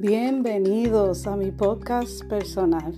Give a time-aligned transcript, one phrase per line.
[0.00, 2.96] Bienvenidos a mi podcast personal.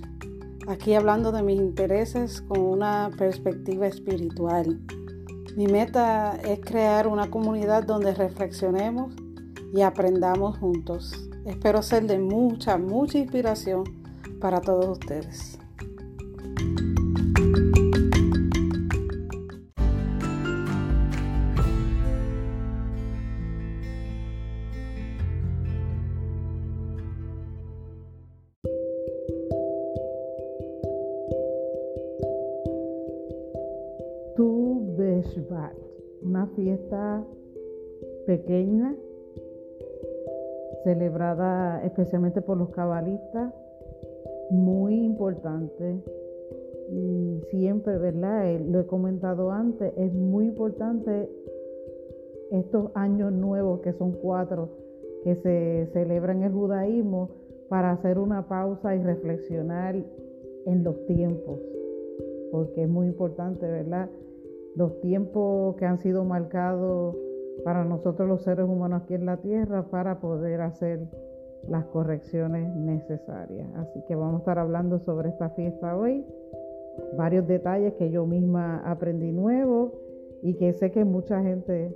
[0.67, 4.79] Aquí hablando de mis intereses con una perspectiva espiritual.
[5.57, 9.15] Mi meta es crear una comunidad donde reflexionemos
[9.73, 11.27] y aprendamos juntos.
[11.47, 13.83] Espero ser de mucha, mucha inspiración
[14.39, 15.57] para todos ustedes.
[36.55, 37.23] Fiesta
[38.25, 38.95] pequeña
[40.83, 43.53] celebrada especialmente por los cabalistas,
[44.49, 46.01] muy importante.
[46.89, 48.49] Y siempre, ¿verdad?
[48.49, 51.29] Eh, lo he comentado antes, es muy importante
[52.51, 54.69] estos años nuevos, que son cuatro,
[55.23, 57.29] que se celebran en el judaísmo,
[57.69, 59.95] para hacer una pausa y reflexionar
[60.65, 61.57] en los tiempos,
[62.51, 64.09] porque es muy importante, ¿verdad?
[64.75, 67.15] Los tiempos que han sido marcados
[67.63, 71.07] para nosotros los seres humanos aquí en la tierra para poder hacer
[71.67, 73.67] las correcciones necesarias.
[73.75, 76.25] Así que vamos a estar hablando sobre esta fiesta hoy,
[77.17, 79.91] varios detalles que yo misma aprendí nuevos
[80.41, 81.95] y que sé que mucha gente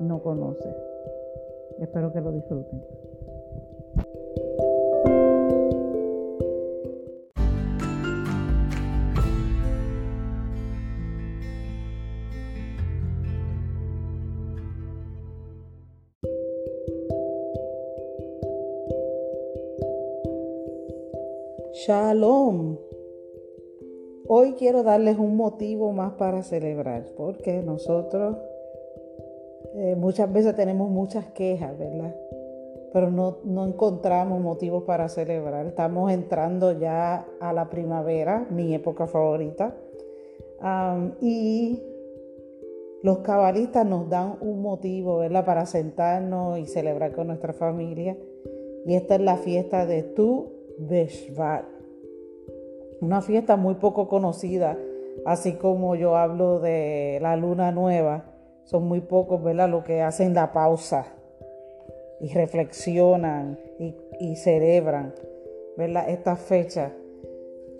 [0.00, 0.74] no conoce.
[1.78, 2.82] Espero que lo disfruten.
[21.86, 22.78] Shalom.
[24.26, 28.38] Hoy quiero darles un motivo más para celebrar, porque nosotros
[29.76, 32.12] eh, muchas veces tenemos muchas quejas, ¿verdad?
[32.92, 35.66] Pero no, encontramos motivos para celebrar.
[35.66, 39.76] Estamos entrando ya a la primavera, mi época favorita.
[41.20, 41.80] y
[43.04, 45.44] los cabalistas nos dan un motivo, ¿verdad?
[45.44, 48.16] Para sentarnos y celebrar con nuestra familia.
[48.84, 51.75] Y esta es la fiesta de Tu Beshvat.
[53.00, 54.78] Una fiesta muy poco conocida,
[55.26, 58.24] así como yo hablo de la luna nueva.
[58.64, 59.68] Son muy pocos, ¿verdad?
[59.68, 61.06] Lo que hacen la pausa
[62.20, 65.14] y reflexionan y, celebran,
[65.76, 66.08] ¿verdad?
[66.08, 66.92] Esta fecha.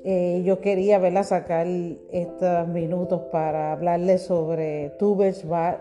[0.05, 1.25] Eh, yo quería, ¿verdad?
[1.25, 5.81] Sacar estos minutos para hablarles sobre Tu Beshvat,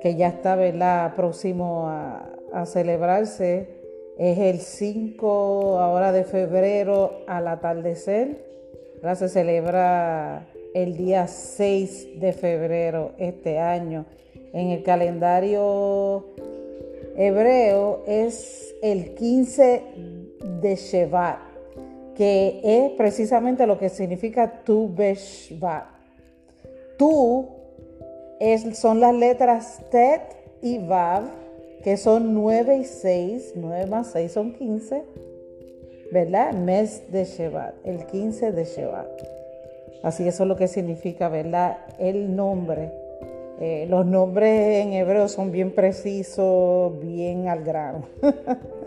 [0.00, 1.14] que ya está, ¿verdad?
[1.16, 3.79] Próximo a, a celebrarse
[4.20, 8.44] es el 5 ahora de febrero al atardecer.
[9.14, 14.04] Se celebra el día 6 de febrero este año.
[14.52, 16.26] En el calendario
[17.16, 19.82] hebreo es el 15
[20.60, 21.38] de Shevat,
[22.14, 25.86] que es precisamente lo que significa Tu Beshvat.
[26.98, 27.48] Tu
[28.38, 30.20] es, son las letras Tet
[30.60, 31.22] y Vav
[31.82, 35.02] que son 9 y 6, 9 más 6 son 15,
[36.12, 36.52] ¿verdad?
[36.52, 39.08] Mes de Shevat, el 15 de Shevat.
[40.02, 41.78] Así eso es lo que significa, ¿verdad?
[41.98, 42.92] El nombre.
[43.60, 48.04] Eh, los nombres en hebreo son bien precisos, bien al grano.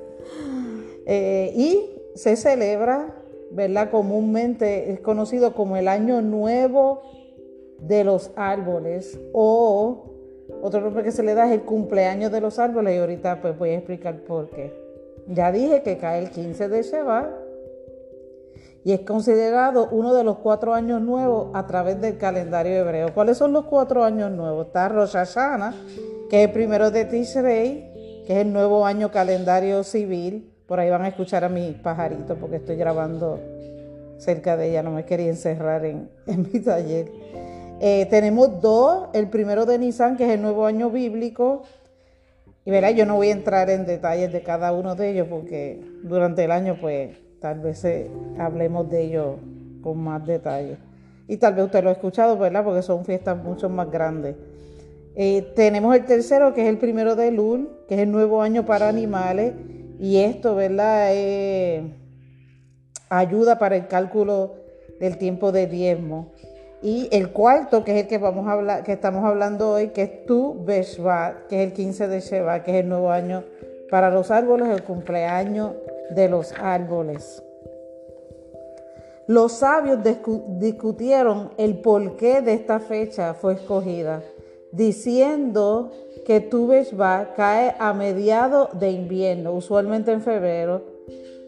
[1.06, 1.82] Eh, y
[2.16, 3.14] se celebra,
[3.52, 3.92] ¿verdad?
[3.92, 7.02] Comúnmente es conocido como el año nuevo
[7.80, 10.13] de los árboles o
[10.64, 13.58] otro nombre que se le da es el cumpleaños de los árboles y ahorita pues
[13.58, 14.74] voy a explicar por qué.
[15.28, 17.30] Ya dije que cae el 15 de Sheba
[18.86, 23.14] y es considerado uno de los cuatro años nuevos a través del calendario hebreo.
[23.14, 24.68] ¿Cuáles son los cuatro años nuevos?
[24.68, 25.76] Está Rosh Hashanah,
[26.30, 30.50] que es el primero de Tishrei, que es el nuevo año calendario civil.
[30.66, 33.38] Por ahí van a escuchar a mis pajaritos porque estoy grabando
[34.18, 37.12] cerca de ella, no me quería encerrar en, en mi taller.
[37.80, 41.64] Eh, tenemos dos, el primero de Nisan, que es el nuevo año bíblico.
[42.66, 45.82] Y verá, yo no voy a entrar en detalles de cada uno de ellos porque
[46.04, 48.10] durante el año pues tal vez eh,
[48.40, 49.36] hablemos de ellos
[49.82, 50.78] con más detalle.
[51.28, 52.64] Y tal vez usted lo ha escuchado, ¿verdad?
[52.64, 54.36] Porque son fiestas mucho más grandes.
[55.16, 58.66] Eh, tenemos el tercero, que es el primero de Lul, que es el nuevo año
[58.66, 59.54] para animales.
[60.00, 61.12] Y esto, ¿verdad?
[63.10, 64.56] ayuda para el cálculo
[65.00, 66.32] del tiempo de diezmo.
[66.84, 70.04] Y el cuarto, que es el que vamos a hablar, que estamos hablando hoy, que
[70.04, 73.46] es Tu Beshvat, que es el 15 de Sheva, que es el nuevo año
[73.90, 75.72] para los árboles, el cumpleaños
[76.14, 77.42] de los árboles.
[79.28, 80.00] Los sabios
[80.60, 84.22] discutieron el porqué de esta fecha fue escogida.
[84.74, 85.92] diciendo
[86.26, 90.93] que tu va cae a mediados de invierno, usualmente en febrero,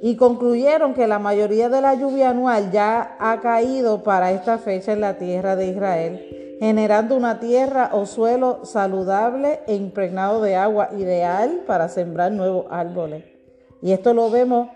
[0.01, 4.94] y concluyeron que la mayoría de la lluvia anual ya ha caído para esta fecha
[4.94, 10.89] en la tierra de Israel, generando una tierra o suelo saludable e impregnado de agua,
[10.97, 13.24] ideal para sembrar nuevos árboles.
[13.81, 14.69] Y esto lo vemos,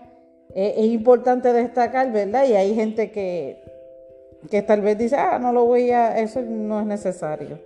[0.54, 2.46] eh, es importante destacar, ¿verdad?
[2.46, 3.62] Y hay gente que,
[4.50, 7.58] que tal vez dice, ah, no lo voy a, eso no es necesario.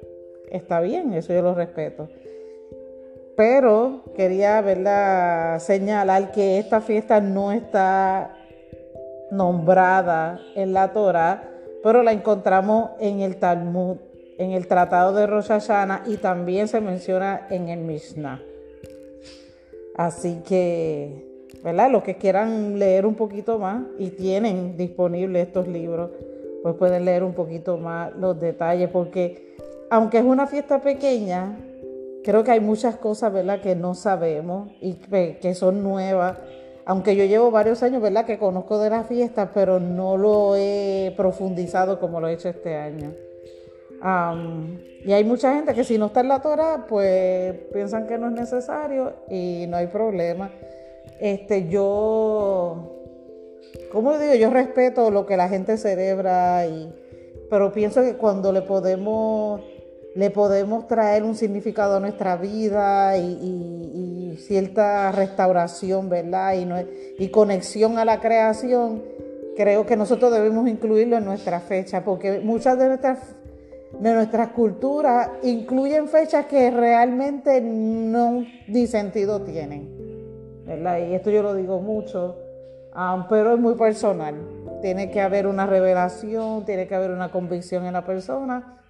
[0.51, 2.09] Está bien, eso yo lo respeto.
[3.37, 8.37] Pero quería señalar que esta fiesta no está
[9.31, 11.51] nombrada en la Torah,
[11.83, 13.97] pero la encontramos en el Talmud,
[14.39, 18.41] en el Tratado de Rosh Hashanah y también se menciona en el Mishnah.
[19.97, 21.91] Así que, ¿verdad?
[21.91, 26.11] Los que quieran leer un poquito más y tienen disponibles estos libros,
[26.63, 29.57] pues pueden leer un poquito más los detalles, porque
[29.91, 31.57] aunque es una fiesta pequeña,
[32.25, 36.39] creo que hay muchas cosas, ¿verdad?, que no sabemos y que, son nuevas.
[36.87, 41.13] Aunque yo llevo varios años, ¿verdad?, que conozco de las fiestas, pero no lo he
[41.17, 43.13] profundizado como lo he hecho este año.
[45.05, 48.29] y hay mucha gente que si no está en la Torah, pues piensan que no
[48.29, 50.51] es necesario y no hay problema.
[51.21, 53.01] Este, yo,
[53.93, 56.93] como digo, yo respeto lo que la gente celebra, y,
[57.51, 59.61] pero pienso que cuando le podemos
[60.15, 66.55] le podemos traer un significado a nuestra vida y, cierta restauración, ¿verdad?
[67.19, 69.03] Y, conexión a la creación,
[69.57, 73.37] creo que nosotros debemos incluirlo en nuestra fecha, porque muchas de nuestras,
[73.99, 79.89] de nuestras culturas incluyen fechas que realmente no ni sentido tienen,
[80.67, 80.99] ¿verdad?
[80.99, 82.37] Y esto yo lo digo mucho,
[82.95, 84.35] um, pero es muy personal.
[84.83, 88.84] Tiene que haber una revelación, tiene que haber una convicción en la persona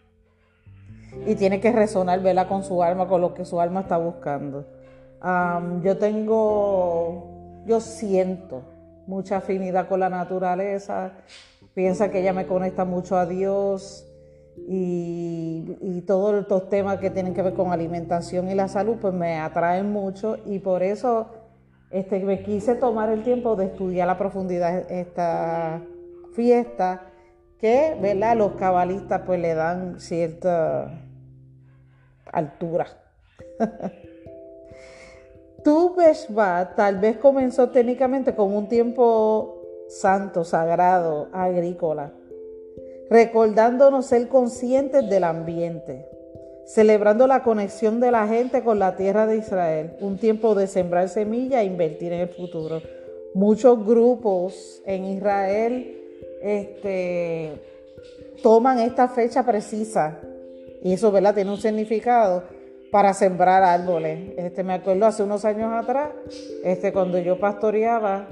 [1.26, 2.20] y tiene que resonar.
[2.48, 4.66] Con su alma, con lo que su alma está buscando.
[5.82, 8.62] yo tengo, yo siento
[9.06, 11.12] mucha afinidad con la naturaleza,
[11.74, 14.06] piensa que ella me conecta mucho a Dios
[14.68, 19.12] y, y todos estos temas que tienen que ver con alimentación y la salud, pues
[19.12, 21.26] me atraen mucho y por eso
[21.90, 25.80] este, me quise tomar el tiempo de estudiar a profundidad esta
[26.34, 27.02] fiesta
[27.60, 28.36] que, ¿verdad?
[28.36, 31.03] Los cabalistas pues le dan cierta
[32.34, 32.86] altura.
[35.64, 35.96] tu
[36.76, 42.12] tal vez comenzó técnicamente con un tiempo santo, sagrado, agrícola,
[43.08, 46.06] recordándonos ser conscientes del ambiente,
[46.66, 51.08] celebrando la conexión de la gente con la tierra de Israel, un tiempo de sembrar
[51.08, 52.82] semillas e invertir en el futuro.
[53.34, 55.98] Muchos grupos en Israel
[56.42, 57.52] este,
[58.42, 60.20] toman esta fecha precisa
[60.84, 61.34] y eso, ¿verdad?
[61.34, 62.44] Tiene un significado
[62.92, 64.34] para sembrar árboles.
[64.36, 66.10] Este, me acuerdo hace unos años atrás,
[66.62, 68.28] este, cuando yo pastoreaba,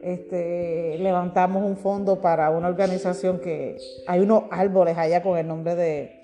[0.00, 3.76] este, levantamos un fondo para una organización que
[4.06, 6.20] hay unos árboles allá con el nombre de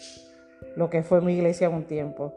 [0.76, 2.32] lo que fue mi iglesia un tiempo.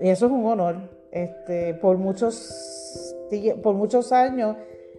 [0.00, 0.76] y eso es un honor.
[1.10, 3.16] Este, por muchos
[3.62, 4.56] por muchos años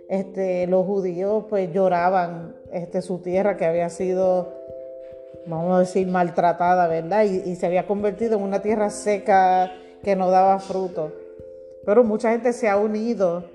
[0.10, 4.57] este, los judíos pues lloraban este, su tierra que había sido
[5.48, 7.24] vamos a decir, maltratada, ¿verdad?
[7.24, 9.72] Y, se había convertido en una tierra seca
[10.04, 11.14] que no daba fruto.
[11.86, 13.46] Pero mucha gente se ha unido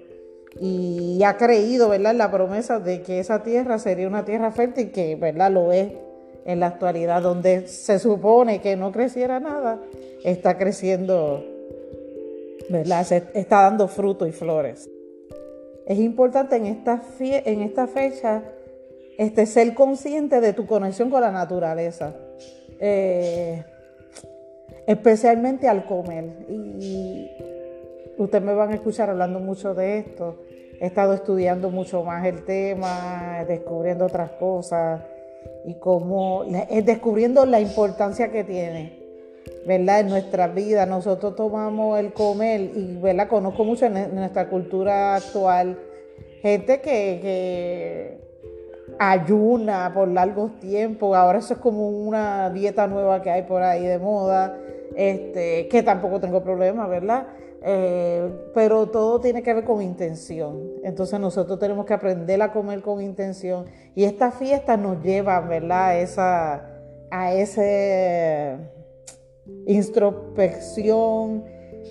[0.58, 4.90] y ha creído, ¿verdad?, en la promesa de que esa tierra sería una tierra fértil,
[4.90, 5.92] que, ¿verdad?, lo es
[6.44, 9.78] en la actualidad, donde se supone que no creciera nada,
[10.24, 11.44] está creciendo,
[12.70, 14.88] ¿verdad?, está dando fruto y flores.
[15.86, 18.42] Es importante en esta, en esta fecha
[19.18, 22.14] este, ser consciente de tu conexión con la naturaleza.
[22.80, 23.64] Eh,
[24.86, 26.24] especialmente al comer.
[26.48, 27.30] Y,
[28.18, 30.42] ustedes me van a escuchar hablando mucho de esto.
[30.80, 35.00] He estado estudiando mucho más el tema, descubriendo otras cosas
[35.64, 36.44] y cómo,
[36.84, 38.98] descubriendo la importancia que tiene,
[39.66, 40.00] ¿verdad?
[40.00, 40.86] En nuestra vida.
[40.86, 43.28] Nosotros tomamos el comer y, ¿verdad?
[43.28, 45.78] Conozco mucho en, nuestra cultura actual
[46.42, 48.18] gente que
[48.98, 51.16] ayuna por largos tiempos.
[51.16, 54.56] Ahora eso es como una dieta nueva que hay por ahí de moda,
[54.94, 57.26] este, que tampoco tengo problema, ¿verdad?
[57.64, 60.60] Eh, pero todo tiene que ver con intención.
[60.82, 63.66] Entonces nosotros tenemos que aprender a comer con intención.
[63.94, 65.88] Y estas fiestas nos llevan, ¿verdad?
[65.88, 66.66] A esa,
[67.10, 68.58] a esa
[69.66, 71.44] introspección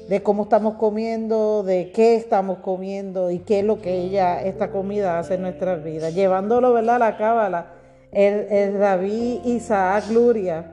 [0.07, 4.71] de cómo estamos comiendo, de qué estamos comiendo y qué es lo que ella, esta
[4.71, 6.13] comida hace en nuestras vidas.
[6.13, 7.73] Llevándolo, ¿verdad?, a la cábala.
[8.11, 10.65] El, el Rabí Isaac Luria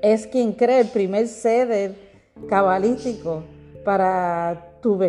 [0.00, 1.94] es quien crea el primer ceder
[2.48, 3.42] cabalístico
[3.84, 5.00] para tu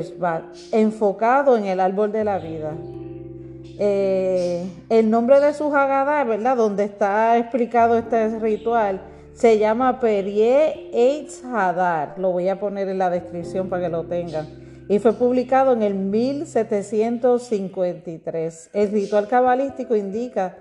[0.72, 2.74] enfocado en el árbol de la vida.
[3.79, 6.58] Eh, el nombre de su Haggadah, ¿verdad?
[6.58, 9.01] Donde está explicado este ritual,
[9.34, 12.16] se llama Perie Eitz Hadar.
[12.18, 14.48] Lo voy a poner en la descripción para que lo tengan.
[14.88, 18.70] Y fue publicado en el 1753.
[18.74, 20.58] El ritual cabalístico indica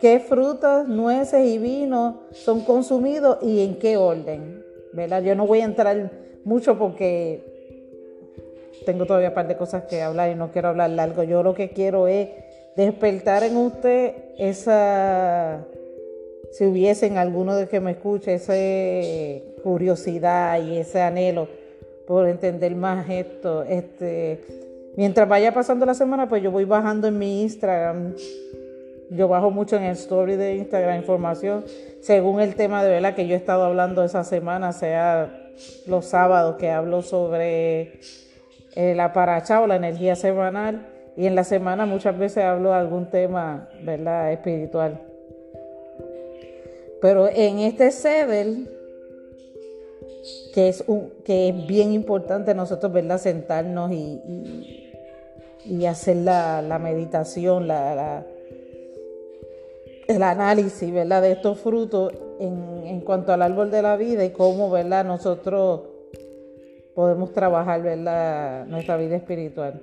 [0.00, 4.66] qué frutas, nueces y vino son consumidos y en qué orden.
[4.96, 5.22] ¿verdad?
[5.22, 6.10] Yo no voy a entrar
[6.44, 7.44] mucho porque
[8.86, 11.22] tengo todavía un par de cosas que hablar y no quiero hablar largo.
[11.22, 12.30] Yo lo que quiero es
[12.76, 15.64] despertar en usted esa,
[16.56, 18.54] si hubiesen alguno de que me escuche, esa
[19.62, 21.48] curiosidad y ese anhelo
[22.06, 23.62] por entender más esto.
[23.64, 24.40] Este,
[24.96, 28.14] mientras vaya pasando la semana, pues yo voy bajando en mi Instagram.
[29.10, 31.64] Yo bajo mucho en el story de Instagram información
[32.00, 35.50] según el tema de verdad que yo he estado hablando esa semana, sea
[35.86, 38.00] los sábados que hablo sobre
[38.74, 40.86] eh, la paracha o la energía semanal
[41.16, 45.00] y en la semana muchas veces hablo de algún tema, ¿verdad?, espiritual.
[47.06, 48.68] Pero en este CEDEL,
[50.52, 54.82] que es, un, que es bien importante nosotros, ¿verdad?, sentarnos y,
[55.64, 58.26] y, hacer la, meditación, la,
[60.08, 64.30] el análisis, ¿verdad?, de estos frutos en, en cuanto al árbol de la vida y
[64.30, 65.82] cómo, ¿verdad?, nosotros
[66.96, 69.80] podemos trabajar, ¿verdad?, nuestra vida espiritual.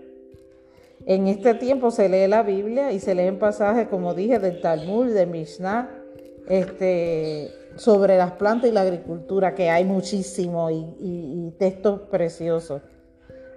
[1.05, 5.13] En este tiempo se lee la Biblia y se leen pasajes, como dije, del Talmud,
[5.13, 6.02] de Mishnah,
[6.47, 12.81] este, sobre las plantas y la agricultura, que hay muchísimo y, textos preciosos.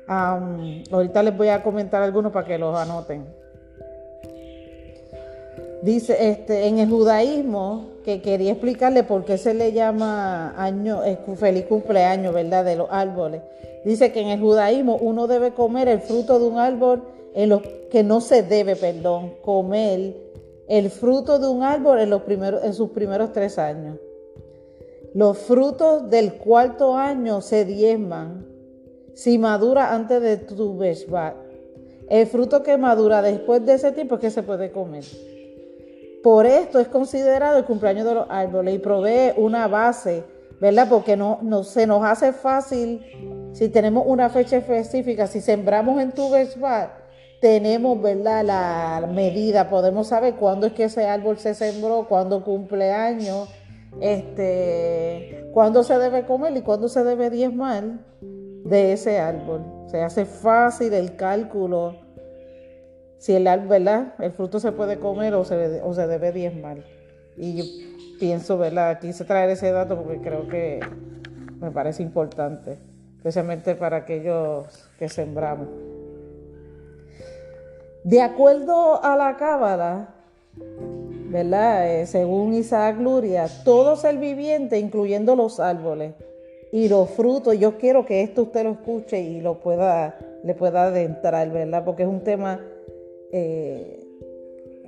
[0.06, 3.26] ahorita les voy a comentar algunos para que los anoten.
[5.82, 10.54] Dice, este, en el judaísmo, que quería explicarle por qué se le llama
[11.04, 12.64] eh, feliz cumpleaños, ¿verdad?
[12.64, 13.42] De los árboles.
[13.84, 17.62] Dice que en el judaísmo uno debe comer el fruto de un árbol en los
[17.90, 20.14] que no se debe, perdón, comer
[20.68, 23.98] el fruto de un árbol en, los primeros, en sus primeros tres años.
[25.14, 28.46] Los frutos del cuarto año se diezman
[29.14, 30.78] si madura antes de tu.
[32.08, 35.04] El fruto que madura después de ese tiempo es que se puede comer.
[36.22, 40.24] Por esto es considerado el cumpleaños de los árboles y provee una base,
[40.60, 40.88] ¿verdad?
[40.88, 43.00] Porque no, no se nos hace fácil
[43.52, 46.30] si tenemos una fecha específica, si sembramos en tu
[47.46, 48.44] tenemos, ¿verdad?
[48.44, 53.48] La medida, podemos saber cuándo es que ese árbol se sembró, cuándo cumple años,
[54.00, 57.84] este, cuándo se debe comer y cuándo se debe diezmar
[58.20, 59.62] de ese árbol.
[59.86, 61.94] Se hace fácil el cálculo
[63.18, 64.14] si el árbol, ¿verdad?
[64.18, 66.78] El fruto se puede comer o se, o se debe diezmar.
[67.36, 67.64] Y yo
[68.18, 68.98] pienso, ¿verdad?
[68.98, 70.80] Quise traer ese dato porque creo que
[71.60, 72.76] me parece importante,
[73.18, 75.95] especialmente para aquellos que sembramos.
[78.06, 80.14] De acuerdo a la cábala,
[81.28, 82.02] ¿verdad?
[82.02, 86.12] Eh, según Isaac Luria, todo ser viviente, incluyendo los árboles
[86.70, 90.84] y los frutos, yo quiero que esto usted lo escuche y lo pueda, le pueda
[90.84, 91.84] adentrar, ¿verdad?
[91.84, 92.60] Porque es un tema
[93.32, 94.06] eh,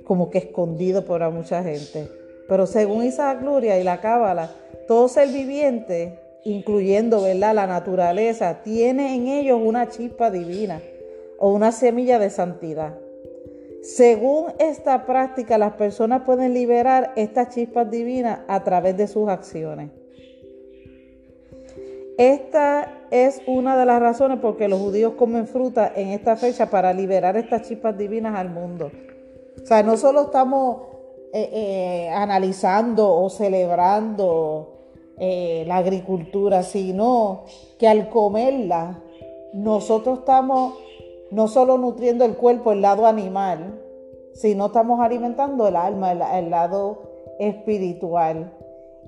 [0.05, 2.07] como que escondido por mucha gente.
[2.47, 4.49] Pero según Isaac Luria y la cábala,
[4.87, 7.53] todo ser viviente, incluyendo, ¿verdad?
[7.53, 10.79] La naturaleza, tiene en ellos una chispa divina
[11.37, 12.93] o una semilla de santidad.
[13.81, 19.91] Según esta práctica, las personas pueden liberar estas chispas divinas a través de sus acciones.
[22.17, 26.69] Esta es una de las razones por que los judíos comen fruta en esta fecha
[26.69, 28.91] para liberar estas chispas divinas al mundo.
[29.61, 30.81] O sea, no solo estamos
[31.31, 34.79] eh, eh, analizando o celebrando
[35.17, 37.45] eh, la agricultura, sino
[37.77, 39.01] que al comerla,
[39.53, 40.73] nosotros estamos
[41.31, 43.79] no solo nutriendo el cuerpo, el lado animal,
[44.33, 47.03] sino estamos alimentando el alma, el, lado
[47.39, 48.53] espiritual.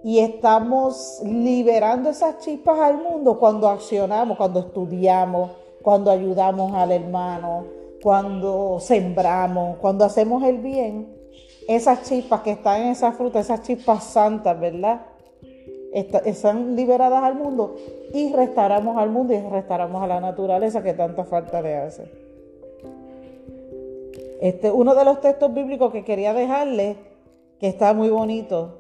[0.04, 5.52] Y estamos liberando esas chispas al mundo cuando accionamos, cuando estudiamos,
[5.82, 7.66] cuando ayudamos al hermano,
[8.02, 11.16] cuando sembramos, cuando hacemos el bien.
[11.68, 15.02] Esas chispas que están en esa fruta, esas chispas santas, ¿verdad?
[15.94, 17.76] Están liberadas al mundo
[18.14, 22.04] y restauramos al mundo y restauramos a la naturaleza que tanta falta le hace.
[24.42, 26.96] Este, uno de los textos bíblicos que quería dejarle,
[27.60, 28.80] que está muy bonito,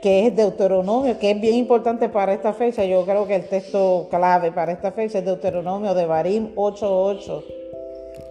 [0.00, 2.84] que es Deuteronomio, que es bien importante para esta fecha.
[2.84, 7.44] Yo creo que el texto clave para esta fecha es Deuteronomio de Barim 8.8.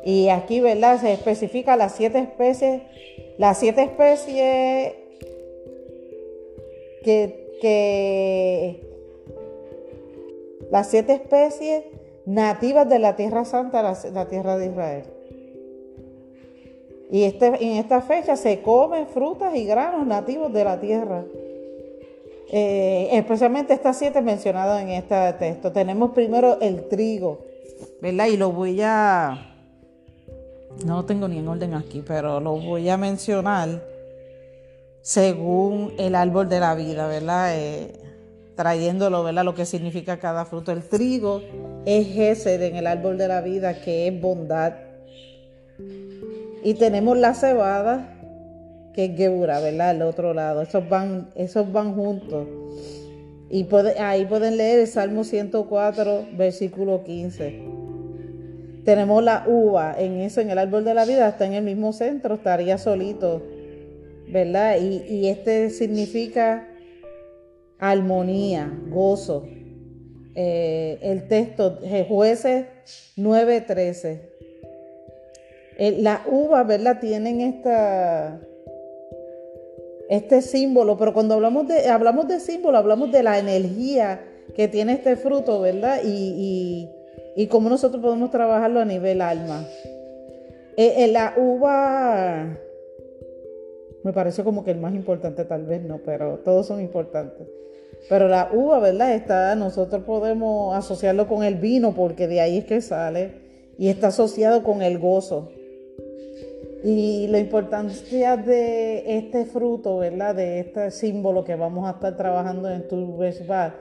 [0.05, 1.01] Y aquí, ¿verdad?
[1.01, 2.83] Se especifica las siete especies,
[3.37, 4.93] las siete especies
[7.03, 8.85] que,
[10.71, 11.83] las siete especies
[12.25, 15.03] nativas de la Tierra Santa, la, tierra de Israel.
[17.11, 21.25] Y este, en esta fecha se comen frutas y granos nativos de la tierra.
[22.51, 25.71] Eh, especialmente estas siete mencionadas en este texto.
[25.71, 27.45] Tenemos primero el trigo,
[28.01, 28.27] ¿verdad?
[28.27, 29.45] Y lo voy a...
[30.85, 33.81] No lo tengo ni en orden aquí, pero lo voy a mencionar
[35.01, 37.55] según el árbol de la vida, ¿verdad?
[37.55, 37.93] Eh,
[38.55, 39.45] trayéndolo, ¿verdad?
[39.45, 40.71] Lo que significa cada fruto.
[40.71, 41.41] El trigo
[41.85, 44.73] es ese en el árbol de la vida, que es bondad.
[46.63, 48.17] Y tenemos la cebada,
[48.93, 49.91] que es Gebura, ¿verdad?
[49.91, 50.61] Al otro lado.
[50.61, 52.47] Esos van, esos van juntos.
[53.49, 57.63] Y ahí pueden leer el Salmo 104, versículo 15.
[58.83, 61.93] Tenemos la uva en eso, en el árbol de la vida, está en el mismo
[61.93, 63.41] centro, estaría solito,
[64.29, 64.77] ¿verdad?
[64.79, 66.67] Y, este significa
[67.77, 69.47] armonía, gozo.
[70.35, 72.65] Eh, el texto, jueces
[73.17, 74.21] 9:13.
[75.77, 76.99] Eh, las uvas, ¿verdad?
[76.99, 78.39] Tienen esta,
[80.09, 84.21] este símbolo, pero cuando hablamos de, hablamos de símbolo, hablamos de la energía
[84.55, 86.01] que tiene este fruto, ¿verdad?
[86.03, 86.89] Y,
[87.35, 89.65] y, cómo nosotros podemos trabajarlo a nivel alma.
[90.75, 92.57] Eh, la uva
[94.03, 97.47] me parece como que el más importante tal vez no, pero todos son importantes.
[98.07, 99.13] Pero la uva, ¿verdad?
[99.13, 103.31] Está, nosotros podemos asociarlo con el vino porque de ahí es que sale
[103.77, 105.49] y está asociado con el gozo.
[106.83, 110.35] Y la importancia de este fruto, ¿verdad?
[110.35, 113.75] De este símbolo que vamos a estar trabajando en tu Bar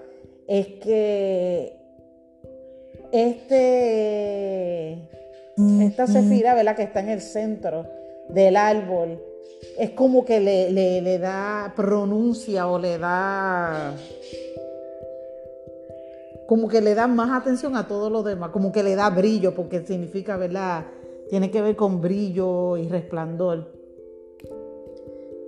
[0.48, 1.76] es que
[3.12, 5.08] este,
[5.80, 6.74] esta cefira, ¿verdad?
[6.74, 7.86] Que está en el centro
[8.28, 9.22] del árbol,
[9.78, 13.94] es como que le, da pronuncia o le da
[16.48, 19.54] como que le da más atención a todo lo demás, como que le da brillo,
[19.54, 20.86] porque significa, ¿verdad?
[21.28, 23.70] Tiene que ver con brillo y resplandor.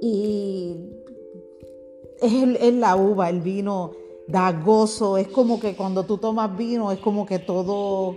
[0.02, 0.76] Y
[2.20, 3.92] es, la uva, el vino
[4.28, 8.16] da gozo, es como que cuando tú tomas vino, es como que todo,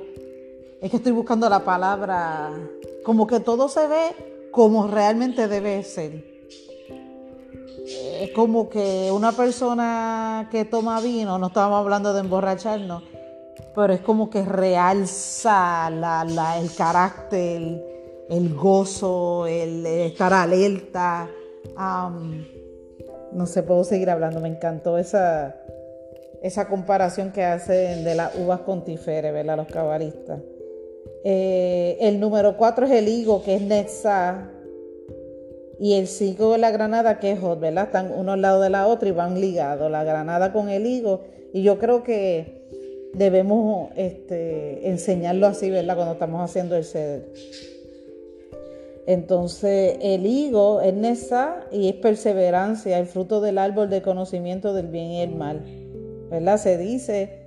[0.81, 2.51] es que estoy buscando la palabra,
[3.05, 6.23] como que todo se ve como realmente debe ser.
[8.21, 13.03] Es como que una persona que toma vino, no estamos hablando de emborracharnos,
[13.75, 17.83] pero es como que realza el carácter,
[18.29, 21.27] el gozo, el estar alerta.
[23.31, 25.55] no sé, puedo seguir hablando, me encantó esa,
[26.43, 28.83] esa comparación que hacen de las uvas con
[29.31, 29.57] ¿verdad?
[29.57, 30.39] Los cabalistas.
[31.23, 34.49] Eh, el número 4 es el higo, que es Netza.
[35.79, 37.85] Y el 5 es la granada, que es Hot, ¿verdad?
[37.85, 41.21] Están uno al lado de la otra y van ligados, la granada con el higo.
[41.53, 42.63] Y yo creo que
[43.13, 45.95] debemos este, enseñarlo así, ¿verdad?
[45.95, 47.27] Cuando estamos haciendo el ceder.
[49.05, 54.87] Entonces, el higo es Nesa y es perseverancia, el fruto del árbol de conocimiento del
[54.87, 55.61] bien y el mal.
[56.29, 56.57] ¿Verdad?
[56.57, 57.42] Se dice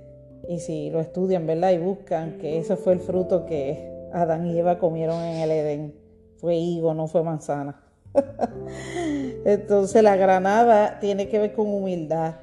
[0.47, 1.71] y si lo estudian, ¿verdad?
[1.71, 5.95] Y buscan que ese fue el fruto que Adán y Eva comieron en el Edén.
[6.37, 7.81] Fue higo, no fue manzana.
[9.45, 12.35] Entonces la granada tiene que ver con humildad,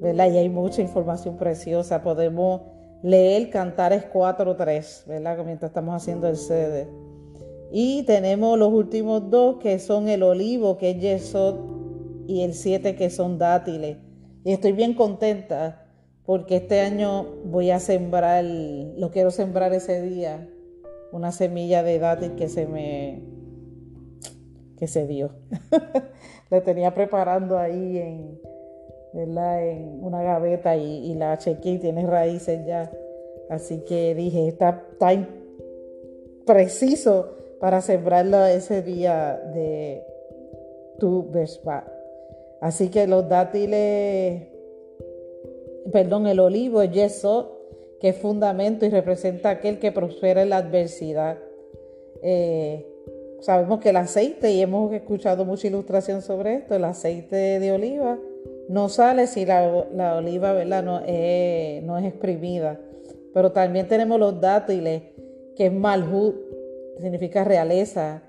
[0.00, 0.30] ¿verdad?
[0.30, 2.02] Y hay mucha información preciosa.
[2.02, 2.62] Podemos
[3.02, 5.44] leer Cantares 4.3, ¿verdad?
[5.44, 6.88] Mientras estamos haciendo el CD.
[7.72, 11.56] Y tenemos los últimos dos que son el olivo, que es yesod,
[12.28, 13.98] y el siete que son dátiles.
[14.44, 15.85] Y estoy bien contenta
[16.26, 20.48] porque este año voy a sembrar, lo quiero sembrar ese día,
[21.12, 23.22] una semilla de dátil que se me,
[24.76, 25.30] que se dio.
[26.50, 28.40] la tenía preparando ahí en,
[29.14, 32.90] en una gaveta y, la chequeé y tiene raíces ya.
[33.48, 35.28] Así que dije, está, está
[36.44, 40.04] preciso para sembrarla ese día de
[40.98, 41.86] tu Beshvat.
[42.60, 44.55] Así que los dátiles
[45.92, 47.60] perdón, el olivo es yeso,
[48.00, 51.38] que es fundamento y representa aquel que prospera en la adversidad.
[52.22, 52.86] Eh,
[53.40, 58.18] sabemos que el aceite, y hemos escuchado mucha ilustración sobre esto, el aceite de oliva
[58.68, 60.82] no sale si la, oliva ¿verdad?
[60.82, 62.80] No, es, no es exprimida.
[63.32, 65.02] Pero también tenemos los dátiles,
[65.56, 66.34] que es malhut,
[67.00, 68.22] significa realeza,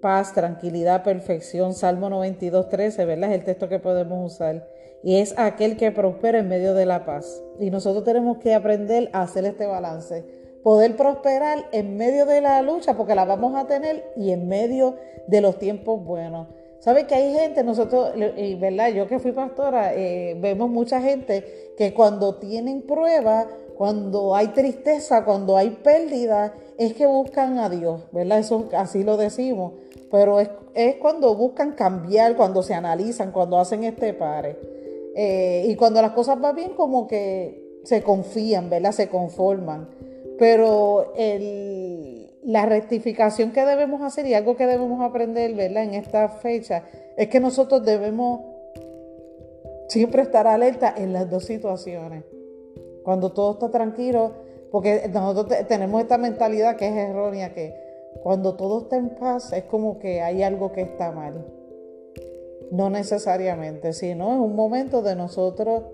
[0.00, 1.74] paz, tranquilidad, perfección.
[1.74, 3.30] Salmo 92, 13, ¿verdad?
[3.30, 4.66] Es el texto que podemos usar
[5.06, 7.40] y es aquel que prospera en medio de la paz.
[7.60, 10.24] Y nosotros tenemos que aprender a hacer este balance,
[10.64, 14.96] poder prosperar en medio de la lucha, porque la vamos a tener, y en medio
[15.28, 16.48] de los tiempos buenos.
[16.80, 21.72] ¿Sabe que hay gente, nosotros, y verdad, yo que fui pastora, eh, vemos mucha gente
[21.78, 28.08] que cuando tienen pruebas, cuando hay tristeza, cuando hay pérdida, es que buscan a Dios,
[28.10, 28.40] ¿verdad?
[28.40, 29.74] Eso así lo decimos.
[30.10, 30.50] Pero es,
[31.00, 34.75] cuando buscan cambiar, cuando se analizan, cuando hacen este pare.
[35.18, 38.92] Eh, y cuando las cosas van bien, como que se confían, ¿verdad?
[38.92, 39.88] Se conforman.
[40.38, 41.14] Pero
[42.42, 45.84] la rectificación que debemos hacer y algo que debemos aprender, ¿verdad?
[45.84, 46.84] En esta fecha,
[47.16, 48.42] es que nosotros debemos
[49.88, 52.24] siempre estar alerta en las dos situaciones.
[53.02, 54.32] Cuando todo está tranquilo,
[54.70, 57.74] porque nosotros tenemos esta mentalidad que es errónea, que
[58.22, 61.46] cuando todo está en paz es como que hay algo que está mal.
[62.70, 65.84] No necesariamente, sino es un momento de nosotros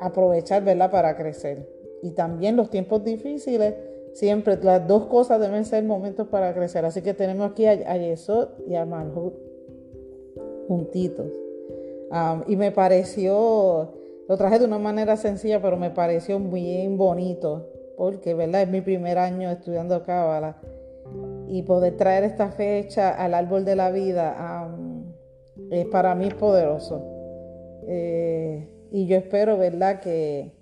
[0.00, 1.68] aprovechar, ¿verdad?, para crecer.
[2.02, 3.74] Y también los tiempos difíciles,
[4.12, 6.84] siempre las dos cosas deben ser momentos para crecer.
[6.84, 9.34] Así que tenemos aquí a, Yesod y a Manhut
[10.68, 11.32] juntitos.
[12.46, 13.94] y me pareció,
[14.28, 18.62] lo traje de una manera sencilla, pero me pareció bien bonito, porque, ¿verdad?
[18.62, 20.60] Es mi primer año estudiando Cábala.
[21.48, 24.64] Y poder traer esta fecha al árbol de la vida
[25.70, 27.02] es para mí poderoso.
[27.88, 30.00] Eh, y yo espero, ¿verdad?
[30.00, 30.52] Que,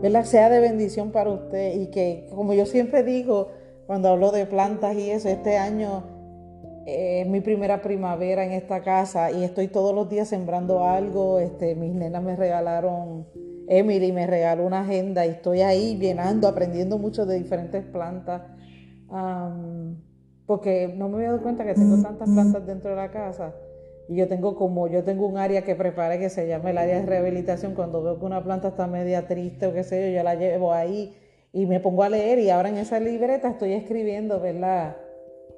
[0.00, 0.24] ¿verdad?
[0.24, 3.48] Sea de bendición para usted y que, como yo siempre digo,
[3.86, 6.04] cuando hablo de plantas y eso, este año
[6.86, 11.38] es mi primera primavera en esta casa y estoy todos los días sembrando algo.
[11.38, 13.26] Este, mis nenas me regalaron,
[13.68, 18.42] Emily me regaló una agenda y estoy ahí llenando, aprendiendo mucho de diferentes plantas.
[20.46, 23.54] Porque no me había dado cuenta que tengo tantas plantas dentro de la casa.
[24.08, 27.00] Y yo tengo como, yo tengo un área que preparé que se llama el área
[27.00, 27.74] de rehabilitación.
[27.74, 30.72] Cuando veo que una planta está media triste o qué sé yo, yo la llevo
[30.72, 31.14] ahí
[31.52, 32.38] y me pongo a leer.
[32.40, 34.96] Y ahora en esa libreta estoy escribiendo, ¿verdad?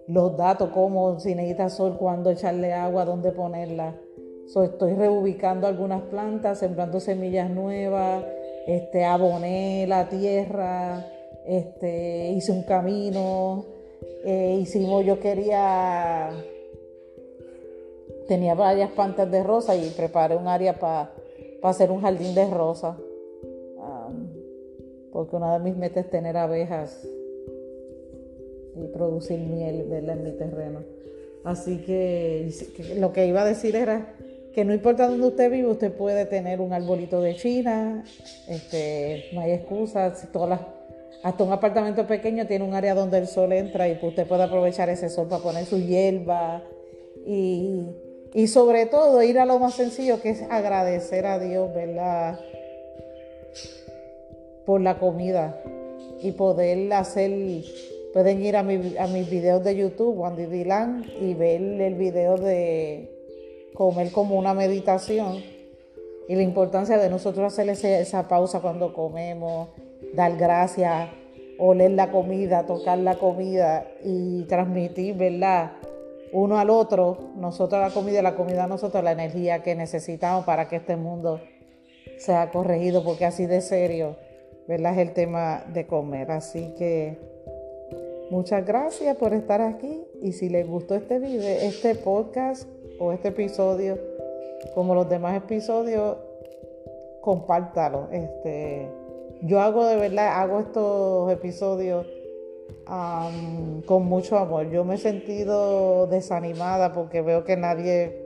[0.07, 3.97] Los datos, cómo, si necesita sol, cuándo echarle agua, dónde ponerla.
[4.45, 8.23] estoy reubicando algunas plantas, sembrando semillas nuevas,
[8.67, 11.07] este, aboné la tierra,
[11.47, 13.74] este, hice un camino,
[14.25, 16.31] eh, hicimos, yo quería
[18.27, 21.13] tenía varias plantas de rosa y preparé un área para
[21.63, 22.97] hacer un jardín de rosa.
[25.13, 27.07] porque una de mis metas es tener abejas
[28.75, 30.81] y producir miel en mi terreno.
[31.45, 32.51] Así que,
[32.97, 34.17] lo que iba a decir era
[34.53, 38.03] que no importa dónde usted vive, usted puede tener un arbolito de China,
[38.49, 40.61] este, no hay excusas, todas
[41.25, 44.89] hasta un apartamento pequeño tiene un área donde el sol entra y usted puede aprovechar
[44.89, 46.63] ese sol para poner su hierba
[47.27, 47.89] y
[48.35, 52.41] y sobre todo ir a lo más sencillo que es agradecer a Dios, ¿verdad?
[54.67, 55.63] Por la comida
[56.21, 57.31] y poder hacer,
[58.13, 63.09] pueden ir a, mis videos de YouTube, Wandy Dylan, y ver el video de
[63.73, 65.41] comer como una meditación
[66.27, 69.69] y la importancia de nosotros hacer esa pausa cuando comemos,
[70.13, 71.09] dar gracias,
[71.59, 75.73] oler la comida, tocar la comida y transmitir, ¿verdad?
[76.35, 80.69] uno al otro, nosotros la comida la comida a nosotros la energía que necesitamos para
[80.69, 81.41] que este mundo
[82.19, 84.17] sea corregido, porque así de serio,
[84.67, 84.95] ¿verdad?
[84.95, 86.33] Es el tema de comer.
[86.33, 87.19] Así que
[88.31, 93.29] muchas gracias por estar aquí y si les gustó este video, este podcast o este
[93.29, 93.97] episodio,
[94.75, 96.17] como los demás episodios,
[97.21, 98.09] compártalo.
[98.11, 98.89] Este,
[99.45, 102.07] yo hago de verdad, hago estos episodios
[102.87, 104.71] con mucho amor.
[104.71, 108.23] Yo me he sentido desanimada porque veo que nadie,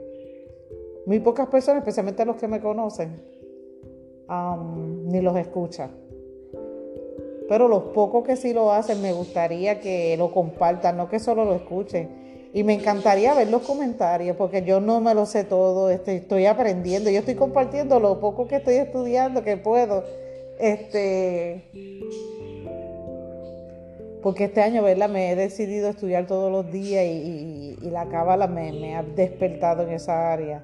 [1.05, 3.21] muy pocas personas, especialmente los que me conocen,
[5.05, 5.91] ni los escuchan.
[7.49, 11.45] Pero los pocos que sí lo hacen, me gustaría que lo compartan, no que solo
[11.45, 12.49] lo escuchen.
[12.53, 16.45] Y me encantaría ver los comentarios, porque yo no me lo sé todo, este, estoy
[16.45, 20.03] aprendiendo, yo estoy compartiendo lo poco que estoy estudiando, que puedo.
[20.59, 21.63] Este,
[24.21, 25.09] porque este año, ¿verdad?
[25.09, 30.33] Me he decidido estudiar todos los días y, la cábala me, ha despertado en esa
[30.33, 30.63] área.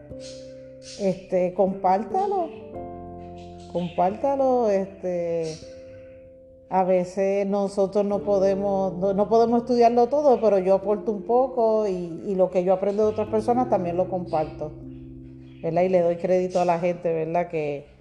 [0.99, 2.49] Este, compártalo,
[3.71, 5.55] compártalo, este,
[6.69, 12.35] a veces nosotros no podemos, no, podemos estudiarlo todo, pero yo aporto un poco y,
[12.35, 14.73] lo que yo aprendo de otras personas también lo comparto,
[15.63, 15.81] ¿verdad?
[15.83, 17.47] Y le doy crédito a la gente, ¿verdad?
[17.47, 17.94] Que,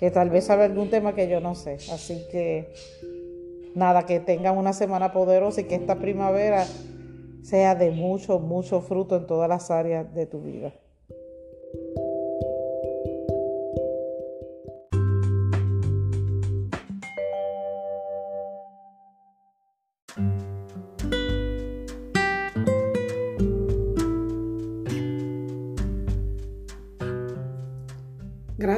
[0.00, 1.74] que tal vez sabe algún tema que yo no sé.
[1.92, 2.72] Así que
[3.74, 6.64] nada, que tengan una semana poderosa y que esta primavera
[7.42, 10.72] sea de mucho, mucho fruto en todas las áreas de tu vida.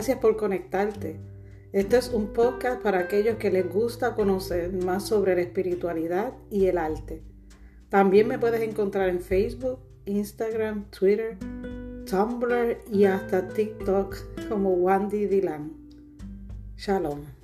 [0.03, 1.21] Gracias por conectarte.
[1.73, 6.67] Este es un podcast para aquellos que les gusta conocer más sobre la espiritualidad y
[6.67, 7.23] el arte.
[7.89, 11.37] También me puedes encontrar en Facebook, Instagram, Twitter,
[12.11, 15.71] Tumblr y hasta TikTok como Wandy Dylan.
[16.77, 17.42] Shalom.